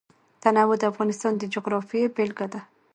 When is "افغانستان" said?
0.91-1.33